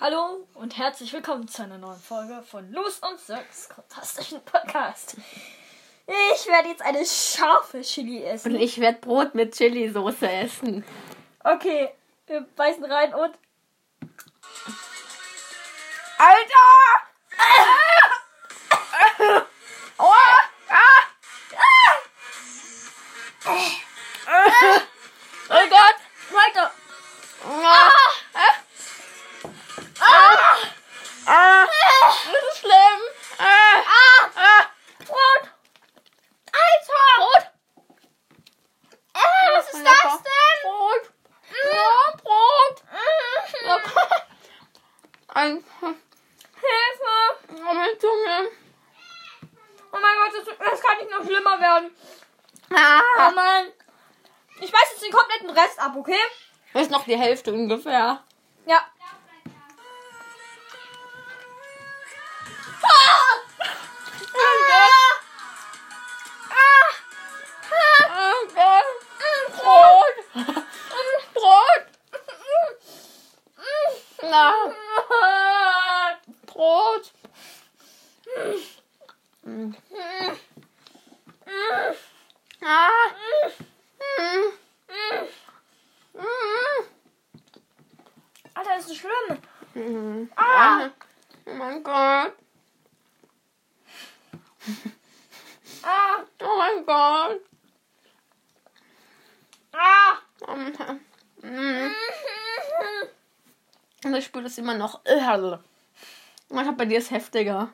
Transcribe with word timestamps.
Hallo 0.00 0.46
und 0.54 0.76
herzlich 0.76 1.12
willkommen 1.12 1.46
zu 1.48 1.62
einer 1.62 1.78
neuen 1.78 1.98
Folge 2.00 2.42
von 2.42 2.70
Los 2.72 2.98
und 2.98 3.18
Six 3.18 3.68
fantastischen 3.74 4.40
Podcast. 4.44 5.16
Ich 6.06 6.46
werde 6.46 6.68
jetzt 6.68 6.82
eine 6.82 7.04
scharfe 7.06 7.80
Chili 7.80 8.18
Und 8.18 8.24
essen. 8.26 8.56
ich 8.56 8.78
werde 8.80 8.98
Brot 8.98 9.34
mit 9.34 9.54
Chili-Soße 9.54 10.28
essen. 10.30 10.84
Okay, 11.42 11.90
wir 12.26 12.42
beißen 12.56 12.84
rein 12.84 13.14
und. 13.14 13.30
Ein, 45.34 45.64
Hilfe! 45.80 45.96
oh, 47.50 47.74
meine 47.74 47.98
Zunge. 47.98 48.48
Oh 49.92 49.98
mein 50.00 50.16
Gott, 50.16 50.32
das, 50.46 50.70
das 50.70 50.80
kann 50.80 50.98
nicht 50.98 51.10
noch 51.10 51.24
schlimmer 51.24 51.60
werden. 51.60 51.90
Oh 52.70 52.74
Ah! 52.76 53.30
Mann! 53.32 53.66
Ich 54.60 54.72
weiß 54.72 54.90
jetzt 54.92 55.04
den 55.04 55.12
kompletten 55.12 55.50
Rest 55.50 55.78
ab, 55.80 55.92
okay? 55.96 56.18
Das 56.72 56.82
ist 56.82 56.90
noch 56.90 57.04
die 57.04 57.16
Hälfte 57.18 57.52
ungefähr. 57.52 58.22
Ja. 58.66 58.82
Brot! 76.54 77.12
Ah! 82.62 83.10
Alter, 88.54 88.70
das 88.76 88.86
ist 88.86 88.96
schlimm. 88.98 89.38
Mhm. 89.74 90.30
Ah. 90.36 90.90
Oh 91.46 91.54
mein 91.54 91.82
Gott! 91.82 92.32
Ah, 95.82 96.22
Oh 96.40 96.56
mein 96.56 96.86
Gott! 96.86 97.40
ah. 99.72 100.18
Und 104.04 104.14
ich 104.14 104.24
spüre 104.24 104.44
das 104.44 104.56
immer 104.58 104.74
noch. 104.74 105.00
Ich 106.48 106.56
glaube, 106.56 106.72
bei 106.72 106.84
dir 106.84 106.98
ist 106.98 107.10
heftiger. 107.10 107.68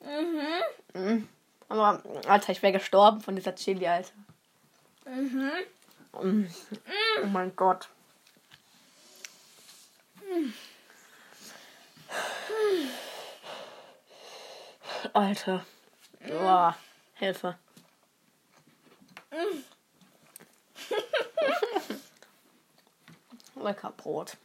Mhm. 0.00 1.00
Mhm. 1.00 1.28
Aber, 1.68 2.02
Alter, 2.26 2.52
ich 2.52 2.62
wäre 2.62 2.72
gestorben 2.72 3.20
von 3.20 3.36
dieser 3.36 3.54
Chili, 3.54 3.86
Alter. 3.86 4.12
Mhm. 5.06 5.50
Mhm. 6.22 6.48
Oh 7.22 7.26
mein 7.26 7.54
Gott. 7.56 7.88
Alter. 15.12 15.64
Boah, 16.26 16.76
Hilfe. 17.14 17.56
Lecker 23.56 23.90
Brot. 23.96 24.36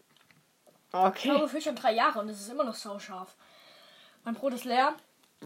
Ich 0.89 0.95
Okay. 0.95 1.29
glaube, 1.29 1.47
für 1.47 1.61
schon 1.61 1.75
drei 1.75 1.93
Jahre 1.93 2.19
und 2.19 2.29
es 2.29 2.39
ist 2.41 2.49
immer 2.49 2.63
noch 2.63 2.73
so 2.75 2.97
scharf. 2.99 3.35
Mein 4.23 4.35
Brot 4.35 4.53
ist 4.53 4.65
leer. 4.65 4.95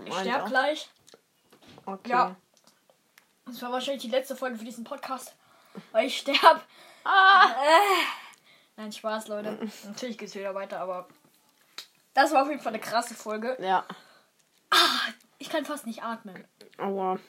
Ich 0.06 0.13
sterbe 0.13 0.50
gleich. 0.50 0.89
Okay. 1.85 2.09
Ja. 2.09 2.35
Das 3.45 3.61
war 3.61 3.72
wahrscheinlich 3.72 4.03
die 4.03 4.09
letzte 4.09 4.35
Folge 4.35 4.57
für 4.57 4.66
diesen 4.66 4.84
Podcast. 4.84 5.35
Weil 5.91 6.07
ich 6.07 6.17
sterbe. 6.17 6.61
Ah. 7.03 7.51
Äh. 7.51 8.03
Nein, 8.78 8.91
Spaß, 8.91 9.28
Leute. 9.28 9.57
Natürlich 9.85 10.17
geht's 10.17 10.35
wieder 10.35 10.56
weiter, 10.56 10.79
aber. 10.79 11.07
Das 12.13 12.31
war 12.31 12.44
auf 12.44 12.50
jeden 12.50 12.61
Fall 12.61 12.73
eine 12.73 12.81
krasse 12.81 13.13
Folge. 13.16 13.57
Ja. 13.59 13.85
Ich 15.38 15.50
kann 15.50 15.66
fast 15.66 15.85
nicht 15.85 16.03
atmen. 16.03 16.47
Aber 16.78 17.19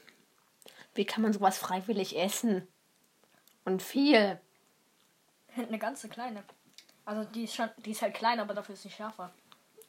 wie 0.94 1.05
kann 1.05 1.22
man 1.22 1.32
sowas 1.32 1.59
freiwillig 1.59 2.19
essen? 2.19 2.69
Und 3.65 3.82
viel. 3.82 4.41
Eine 5.56 5.78
ganze 5.78 6.09
kleine. 6.09 6.44
Also 7.05 7.25
die 7.25 7.44
ist 7.44 7.55
schon, 7.55 7.69
die 7.78 7.91
ist 7.91 8.03
halt 8.03 8.15
klein, 8.15 8.41
aber 8.41 8.55
dafür 8.55 8.75
ist 8.75 8.82
sie 8.82 8.91
schärfer. 8.91 9.32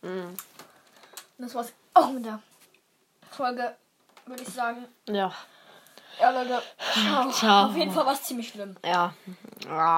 Mm. 0.01 0.33
Das 1.37 1.53
war's 1.55 1.73
auch 1.93 2.11
mit 2.11 2.25
der 2.25 2.39
Folge, 3.31 3.75
würde 4.25 4.43
ich 4.43 4.49
sagen. 4.49 4.85
Ja. 5.07 5.31
Ja, 6.19 6.29
Leute. 6.29 6.61
Ciao. 6.93 7.29
Ciao. 7.31 7.65
Auf 7.69 7.75
jeden 7.75 7.91
Fall 7.91 8.05
war 8.05 8.13
es 8.13 8.23
ziemlich 8.23 8.49
schlimm. 8.49 8.75
Ja. 8.85 9.13
Ah. 9.69 9.93